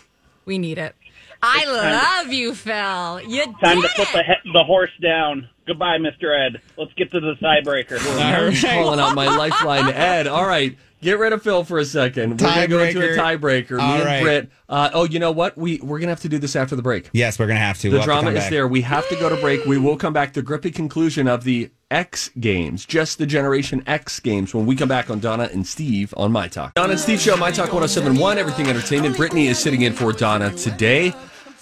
[0.45, 0.95] We need it.
[1.41, 3.21] I love you, Phil.
[3.21, 4.13] You Time did to put it.
[4.13, 5.47] the he- the horse down.
[5.65, 6.35] Goodbye, Mr.
[6.37, 6.61] Ed.
[6.77, 8.03] Let's get to the tiebreaker.
[8.19, 10.25] Nerves calling out my lifeline, Ed.
[10.27, 12.31] All right, get rid of Phil for a second.
[12.41, 13.67] We're gonna go into a Tiebreaker.
[13.67, 13.77] tiebreaker.
[13.77, 14.21] Me All and right.
[14.23, 14.49] Britt.
[14.67, 15.57] Uh, oh, you know what?
[15.57, 17.09] We we're gonna have to do this after the break.
[17.13, 17.89] Yes, we're going to have to.
[17.89, 18.49] The We'll have to drama come is back.
[18.51, 18.67] there.
[18.67, 19.65] We have to go to break.
[19.65, 24.19] We will come back to grippy conclusion of the X Games, just the Generation X
[24.19, 26.75] Games, when we come back on Donna and Steve on My Talk.
[26.75, 29.17] Donna and Steve Show, My Talk 1071, Everything Entertainment.
[29.17, 31.13] Brittany is sitting in for Donna today.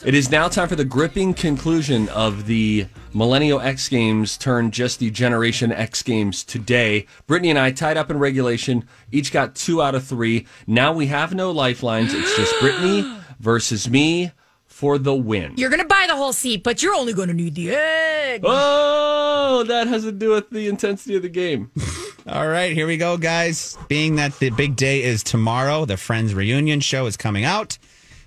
[0.05, 4.99] It is now time for the gripping conclusion of the Millennial X Games turned just
[4.99, 7.07] the Generation X Games today.
[7.25, 10.45] Brittany and I tied up in regulation, each got two out of three.
[10.67, 12.13] Now we have no lifelines.
[12.13, 14.31] It's just Brittany versus me
[14.77, 15.55] for the win.
[15.57, 18.41] You're going to buy the whole seat, but you're only going to need the egg.
[18.43, 21.71] Oh, that has to do with the intensity of the game.
[22.27, 23.75] All right, here we go, guys.
[23.87, 27.79] Being that the big day is tomorrow, the Friends reunion show is coming out.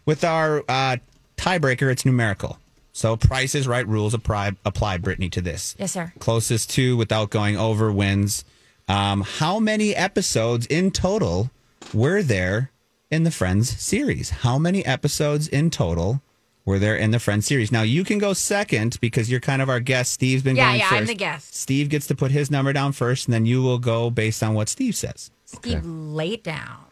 [0.05, 0.97] With our uh,
[1.37, 2.59] tiebreaker, it's numerical.
[2.93, 5.77] So prices right rules apply, apply, Brittany, to this.
[5.79, 6.13] Yes, sir.
[6.19, 8.45] Closest to without going over wins.
[8.89, 11.53] Um, how many episodes in total
[11.95, 12.73] were there
[13.09, 14.31] in the Friends series?
[14.31, 16.21] How many episodes in total
[16.65, 17.73] were there in the Friends series?
[17.73, 20.13] Now you can go second because you're kind of our guest.
[20.13, 21.01] Steve's been Yeah, going yeah, first.
[21.01, 21.55] I'm the guest.
[21.55, 24.55] Steve gets to put his number down first, and then you will go based on
[24.55, 25.31] what Steve says.
[25.47, 26.85] Steve, lay it down.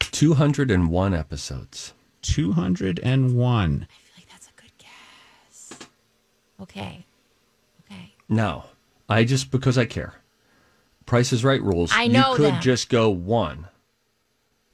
[0.00, 1.94] 201 episodes.
[2.22, 3.02] 201.
[3.02, 5.88] I feel like that's a good guess.
[6.60, 7.04] Okay.
[7.90, 8.12] Okay.
[8.28, 8.64] No,
[9.08, 10.14] I just, because I care.
[11.06, 11.90] Price is right rules.
[11.92, 12.62] I know You could them.
[12.62, 13.68] just go one.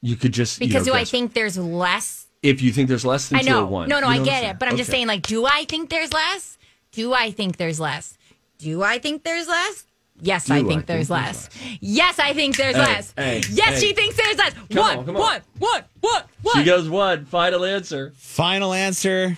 [0.01, 0.61] You could just.
[0.61, 2.27] you Because know, do I think there's less?
[2.43, 3.67] If you think there's less than I know.
[3.67, 3.89] 201.
[3.89, 4.59] No, no, You I know get I'm it.
[4.59, 6.57] But I'm just saying, like, do I think there's less?
[6.93, 8.17] Do I think there's less?
[8.59, 9.85] Do I think there's less?
[10.23, 11.49] Yes, Do I I think think there's there's less.
[11.81, 13.15] Yes, I think there's Hey, less.
[13.17, 13.87] hey, yes, hey.
[13.89, 14.53] she thinks there's less.
[14.53, 15.23] Come One, on, come on.
[15.23, 16.57] one, one, one, one.
[16.57, 17.25] She goes one.
[17.25, 18.13] Final answer.
[18.17, 19.37] Final answer.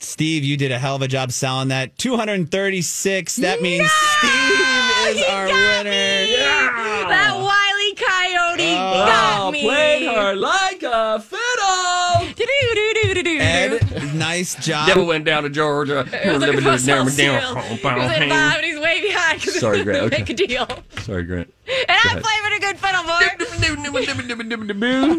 [0.00, 1.96] Steve, you did a hell of a job selling that.
[1.96, 3.36] 236.
[3.36, 4.30] That means Steve
[5.16, 6.26] is our winner.
[7.08, 9.62] That wily coyote Oh, got me.
[9.62, 11.43] Played her like a fiddle.
[13.40, 14.88] Ed, nice job.
[14.88, 16.00] Never went down to Georgia.
[16.00, 16.96] It was like a football seal.
[16.96, 17.56] Down.
[17.62, 20.04] He was at five and he's way behind because Sorry, Grant.
[20.04, 20.18] Okay.
[20.18, 20.68] make a deal.
[21.00, 21.52] Sorry, Grant.
[21.66, 23.20] And I'm playing a good fiddle, boy.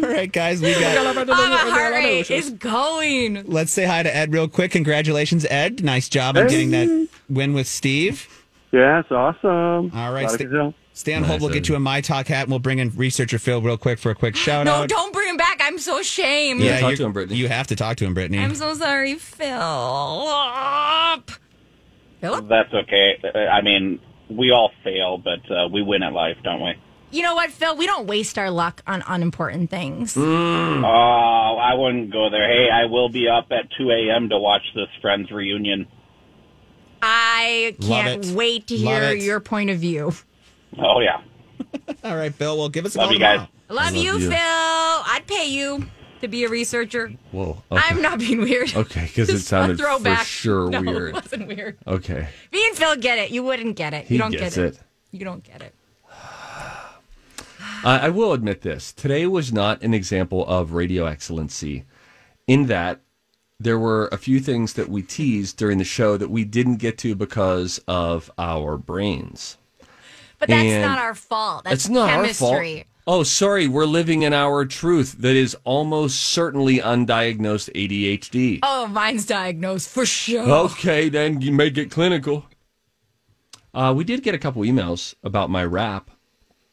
[0.06, 1.16] All right, guys, we got.
[1.16, 3.44] oh, my heart rate is going.
[3.46, 4.70] Let's say hi to Ed real quick.
[4.72, 5.84] Congratulations, Ed.
[5.84, 8.28] Nice job on getting that win with Steve.
[8.72, 9.90] Yeah, it's awesome.
[9.94, 11.26] All right, Glad I stay, could help.
[11.28, 11.40] hold.
[11.40, 13.76] Nice, We'll get you a My Talk hat and we'll bring in researcher Phil real
[13.76, 14.80] quick for a quick shout No, out.
[14.82, 15.60] No, don't bring him back.
[15.62, 16.60] I'm so ashamed.
[16.60, 17.38] Yeah, talk you- to him, Brittany.
[17.38, 18.38] You have to talk to him, Brittany.
[18.38, 19.48] I'm so sorry, Phil.
[22.20, 22.48] Philip?
[22.48, 23.18] That's okay.
[23.50, 26.72] I mean, we all fail, but uh, we win at life, don't we?
[27.10, 27.76] You know what, Phil?
[27.76, 30.14] We don't waste our luck on unimportant things.
[30.14, 30.82] Mm.
[30.84, 32.48] Oh, I wouldn't go there.
[32.48, 34.28] Hey, I will be up at 2 a.m.
[34.30, 35.86] to watch this Friends reunion.
[37.02, 40.14] I can't wait to hear your point of view.
[40.78, 41.20] Oh, yeah.
[42.04, 42.56] All right, Bill.
[42.58, 43.34] Well, give us a Love call you guys.
[43.36, 43.50] tomorrow.
[43.68, 44.30] Love, love you, you.
[44.30, 44.38] Phil.
[44.38, 45.86] I'd pay you
[46.20, 47.12] to be a researcher.
[47.32, 47.62] Whoa.
[47.70, 47.82] Okay.
[47.84, 48.74] I'm not being weird.
[48.76, 50.26] Okay, because it Just a sounded for throwback.
[50.26, 51.08] sure no, weird.
[51.10, 51.78] it wasn't weird.
[51.86, 52.28] Okay.
[52.52, 53.30] Me and Phil get it.
[53.30, 54.06] You wouldn't get it.
[54.06, 54.74] He you don't gets get it.
[54.76, 54.80] it.
[55.12, 55.74] You don't get it.
[57.84, 58.92] I, I will admit this.
[58.92, 61.84] Today was not an example of radio excellency
[62.46, 63.00] in that
[63.58, 66.98] there were a few things that we teased during the show that we didn't get
[66.98, 69.56] to because of our brains.
[70.38, 71.64] But that's And not our fault.
[71.64, 72.46] That's it's not chemistry.
[72.46, 72.86] our fault.
[73.08, 73.68] Oh, sorry.
[73.68, 78.58] We're living in our truth that is almost certainly undiagnosed ADHD.
[78.62, 80.48] Oh, mine's diagnosed for sure.
[80.48, 82.44] Okay, then you make it clinical.
[83.72, 86.10] Uh, we did get a couple emails about my rap.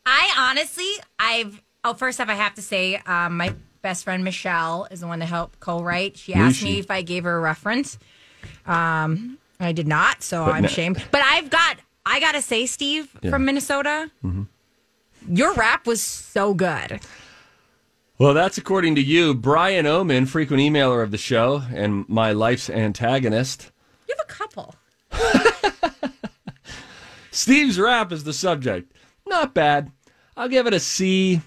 [0.05, 1.61] I honestly, I've.
[1.85, 5.19] Oh, first off, I have to say, um, my best friend Michelle is the one
[5.19, 6.17] to help co-write.
[6.17, 7.97] She asked me if I gave her a reference.
[8.65, 11.03] Um, I did not, so But I'm no- ashamed.
[11.11, 11.77] But I've got.
[12.05, 13.29] I gotta say, Steve Yeah.
[13.31, 14.47] from Minnesota, Mhm.
[15.27, 16.99] your rap was so good.
[18.19, 22.69] Well, that's according to you, Brian Oman, frequent emailer of the show and my life's
[22.69, 23.71] antagonist.
[24.07, 24.75] You have a couple.
[27.31, 28.91] Steve's rap is the subject.
[29.25, 29.91] Not bad.
[30.37, 31.41] I'll give it a C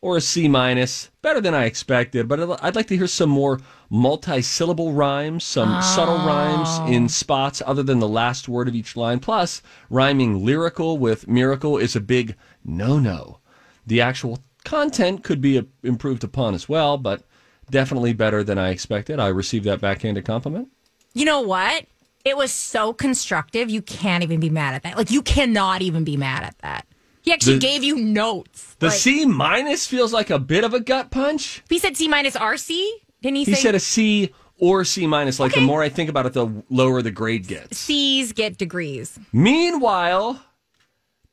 [0.00, 1.10] or a C minus.
[1.22, 6.18] Better than I expected, but I'd like to hear some more multi-syllable rhymes, some subtle
[6.18, 9.18] rhymes in spots other than the last word of each line.
[9.18, 13.38] Plus, rhyming lyrical with miracle is a big no-no.
[13.86, 17.22] The actual content could be uh, improved upon as well, but
[17.70, 19.18] definitely better than I expected.
[19.18, 20.68] I received that backhanded compliment.
[21.14, 21.86] You know what?
[22.24, 23.70] It was so constructive.
[23.70, 24.96] You can't even be mad at that.
[24.98, 26.86] Like you cannot even be mad at that.
[27.22, 28.76] He actually The- gave you notes.
[28.78, 31.62] The Like, C minus feels like a bit of a gut punch.
[31.70, 32.86] He said C minus RC.
[33.22, 35.38] Didn't he, He say said a C or C minus.
[35.40, 37.78] Like the more I think about it, the lower the grade gets.
[37.78, 39.18] C's get degrees?
[39.32, 40.42] Meanwhile,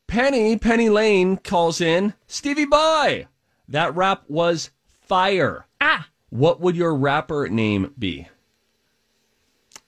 [0.08, 3.28] Penny Penny Lane calls in Stevie Boy.
[3.68, 4.70] That rap was
[5.08, 5.66] fire.
[5.82, 8.28] Ah, What would your rapper name be?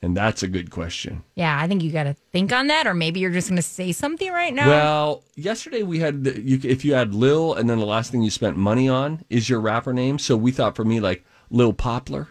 [0.01, 1.23] And that's a good question.
[1.33, 1.59] yeah.
[1.59, 3.91] I think you got to think on that, or maybe you're just going to say
[3.91, 4.67] something right now.
[4.67, 8.21] Well, yesterday we had the, you, if you had Lil, and then the last thing
[8.21, 10.19] you spent money on is your rapper name.
[10.19, 12.27] So we thought for me like Lil Poplar.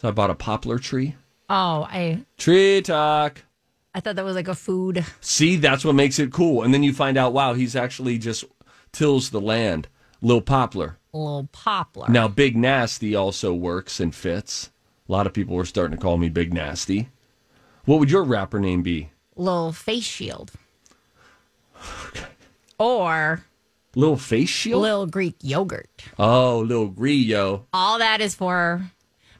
[0.00, 1.16] So I bought a poplar tree.
[1.50, 3.42] Oh, I Tree talk.
[3.94, 5.04] I thought that was like a food.
[5.20, 6.62] See, that's what makes it cool.
[6.62, 8.44] And then you find out, wow, he's actually just
[8.92, 9.88] tills the land.
[10.20, 10.98] Little Poplar.
[11.12, 12.08] little poplar.
[12.08, 14.70] Now, Big Nasty also works and fits.
[15.08, 17.08] A lot of people were starting to call me Big Nasty.
[17.86, 19.10] What would your rapper name be?
[19.36, 20.52] Little face shield.
[22.78, 23.44] Or
[23.98, 24.82] Little Face Shield?
[24.82, 25.90] little Greek yogurt.
[26.20, 27.66] Oh, Lil Grillo.
[27.72, 28.92] All that is for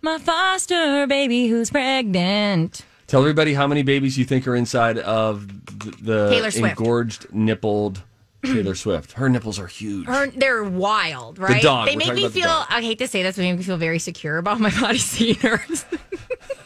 [0.02, 2.84] my foster baby who's pregnant.
[3.06, 5.46] Tell everybody how many babies you think are inside of
[5.80, 8.02] th- the engorged, nippled
[8.44, 9.12] Taylor Swift.
[9.12, 10.08] Her nipples are huge.
[10.08, 11.62] Her, they're wild, right?
[11.62, 11.86] dog.
[11.86, 12.64] They We're make me the feel.
[12.68, 14.98] I hate to say this, but they make me feel very secure about my body
[14.98, 15.84] seeing hers.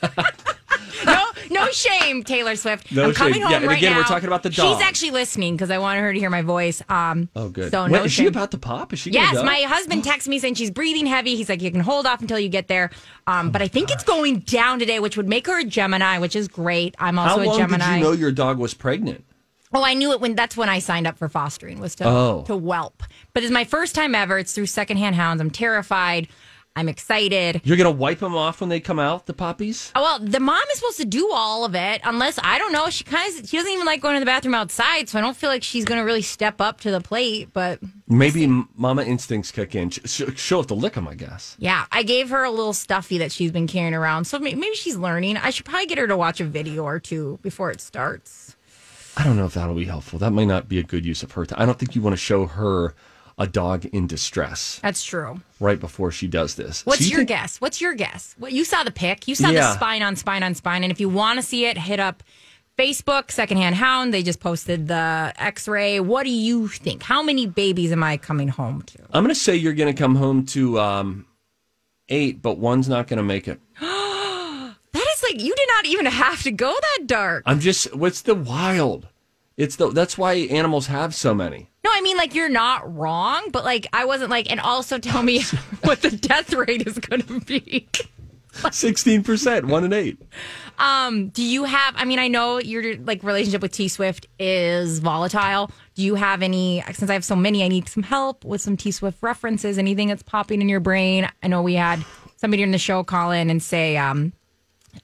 [1.66, 2.90] no, shame, Taylor Swift.
[2.92, 3.42] No I'm coming shame.
[3.42, 3.98] home Yeah, and right again, now.
[3.98, 4.76] we're talking about the dog.
[4.78, 6.82] She's actually listening because I wanted her to hear my voice.
[6.88, 7.70] Um, Oh, good.
[7.70, 8.92] So Wait, no is she about to pop?
[8.92, 9.10] Is she?
[9.10, 11.36] Yes, my husband texts me saying she's breathing heavy.
[11.36, 12.90] He's like, you can hold off until you get there.
[13.26, 16.36] Um, but I think it's going down today, which would make her a Gemini, which
[16.36, 16.94] is great.
[16.98, 17.86] I'm also How long a Gemini.
[17.92, 19.24] did you know your dog was pregnant?
[19.74, 22.44] Oh, I knew it when that's when I signed up for fostering was to Oh.
[22.46, 23.02] to whelp.
[23.32, 24.38] But it's my first time ever.
[24.38, 25.40] It's through secondhand hounds.
[25.40, 26.28] I'm terrified.
[26.74, 27.60] I'm excited.
[27.64, 29.92] You're gonna wipe them off when they come out, the puppies?
[29.94, 32.88] Oh, well, the mom is supposed to do all of it, unless I don't know.
[32.88, 35.36] She kind of she doesn't even like going to the bathroom outside, so I don't
[35.36, 37.50] feel like she's going to really step up to the plate.
[37.52, 39.90] But Maybe mama instincts kick in.
[39.90, 41.56] Sh- sh- She'll have to lick them, I guess.
[41.58, 44.96] yeah, I gave her a little stuffy that she's been carrying around, so maybe she's
[44.96, 45.36] learning.
[45.36, 48.56] I should probably get her to watch a video or two before it starts.
[49.14, 50.18] I don't know if that'll be helpful.
[50.18, 51.60] That might not be a good use of her time.
[51.60, 52.94] I don't think you want to show her
[53.42, 55.40] a dog in distress That's true.
[55.60, 56.86] right before she does this.
[56.86, 57.60] What's So you your think- guess?
[57.60, 58.34] What's your guess?
[58.38, 59.26] What you saw the pic?
[59.26, 59.60] You saw Yeah.
[59.68, 62.22] the spine on spine on spine, and if you want to see it, hit up
[62.78, 64.14] Facebook Secondhand Hound.
[64.14, 66.00] They just posted the X-ray.
[66.00, 67.02] What do you think?
[67.02, 68.98] How many babies am I coming home to?
[69.12, 71.26] I'm going to say you're going to come home to um,
[72.08, 73.60] eight, but one's not going to make it.
[74.94, 77.42] That is like you did not even have to go that dark.
[77.46, 77.94] I'm just.
[77.96, 79.08] What's the wild?
[79.56, 79.90] It's the.
[79.90, 81.70] That's why animals have so many.
[81.84, 85.22] No, I mean like you're not wrong, but like I wasn't like, and also tell
[85.22, 85.42] me
[85.82, 87.88] what the death rate is going to be.
[88.70, 90.20] Sixteen percent, one in eight.
[90.78, 91.94] Um, do you have?
[91.96, 95.70] I mean, I know your like relationship with T Swift is volatile.
[95.94, 96.82] Do you have any?
[96.92, 99.78] Since I have so many, I need some help with some T Swift references.
[99.78, 101.28] Anything that's popping in your brain?
[101.42, 102.04] I know we had
[102.36, 104.32] somebody in the show call in and say um,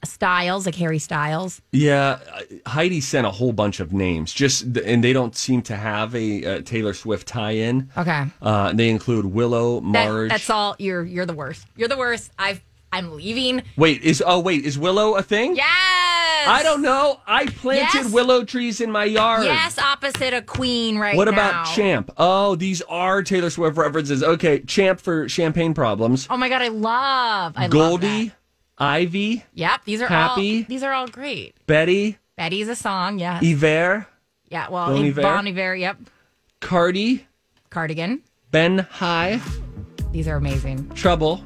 [0.03, 1.61] Styles, like Harry Styles.
[1.71, 2.19] Yeah,
[2.65, 6.45] Heidi sent a whole bunch of names, just and they don't seem to have a
[6.45, 7.89] uh, Taylor Swift tie-in.
[7.97, 10.29] Okay, Uh, they include Willow, that, Marge.
[10.29, 10.75] that's all.
[10.79, 11.65] You're you're the worst.
[11.75, 12.31] You're the worst.
[12.39, 12.61] I've
[12.91, 13.61] I'm leaving.
[13.77, 15.55] Wait, is oh wait, is Willow a thing?
[15.55, 15.67] Yes.
[16.47, 17.19] I don't know.
[17.27, 18.11] I planted Yes.
[18.13, 19.43] willow trees in my yard.
[19.43, 21.31] Yes, opposite a queen right What now.
[21.33, 22.09] about Champ?
[22.17, 24.23] Oh, these are Taylor Swift references.
[24.23, 26.27] Okay, Champ for champagne problems.
[26.29, 27.53] Oh my god, I love.
[27.57, 27.69] I love that.
[27.71, 28.31] Goldie,
[28.79, 30.59] Ivy, Yep, these are Happy.
[30.59, 31.53] all these are all great.
[31.67, 33.39] Betty, Betty's a song, yeah.
[33.43, 34.07] Iver,
[34.49, 35.21] Yeah, well, Bon in Iver?
[35.21, 35.97] Bon Iver, yep.
[36.61, 37.25] Cardi,
[37.69, 38.21] Cardigan.
[38.51, 39.39] Ben High,
[40.11, 40.89] These are amazing.
[40.91, 41.43] Trouble,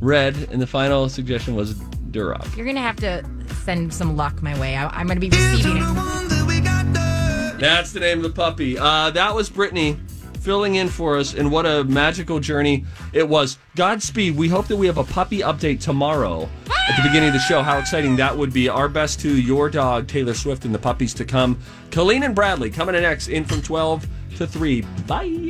[0.00, 1.74] Red, and the final suggestion was
[2.12, 2.54] Durab.
[2.56, 3.24] You're gonna have to
[3.64, 4.76] send some luck my way.
[4.76, 5.82] I, I'm gonna be receiving it.
[7.58, 8.76] That's the name of the puppy.
[8.78, 9.96] Uh, that was Brittany
[10.42, 13.58] filling in for us, and what a magical journey it was.
[13.76, 14.36] Godspeed.
[14.36, 16.48] We hope that we have a puppy update tomorrow
[16.88, 17.62] at the beginning of the show.
[17.62, 18.68] How exciting that would be.
[18.68, 21.58] Our best to your dog, Taylor Swift, and the puppies to come.
[21.90, 24.80] Colleen and Bradley coming in next in from 12 to 3.
[25.06, 25.42] Bye.